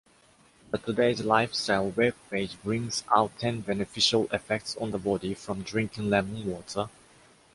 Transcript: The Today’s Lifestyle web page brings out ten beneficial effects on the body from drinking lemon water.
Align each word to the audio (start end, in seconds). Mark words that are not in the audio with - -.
The 0.71 0.79
Today’s 0.79 1.23
Lifestyle 1.23 1.91
web 1.91 2.15
page 2.31 2.57
brings 2.63 3.03
out 3.15 3.37
ten 3.37 3.61
beneficial 3.61 4.27
effects 4.31 4.75
on 4.77 4.89
the 4.89 4.97
body 4.97 5.35
from 5.35 5.61
drinking 5.61 6.09
lemon 6.09 6.43
water. 6.47 6.89